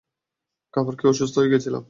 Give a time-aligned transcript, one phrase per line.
[0.73, 1.79] খাবার খেয়ে অসুস্থ হয়ে গেছিলাম।